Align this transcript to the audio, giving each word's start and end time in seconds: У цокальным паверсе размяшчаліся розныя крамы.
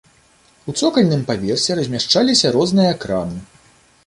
У 0.71 0.73
цокальным 0.79 1.21
паверсе 1.29 1.77
размяшчаліся 1.81 2.47
розныя 2.57 2.99
крамы. 3.05 3.39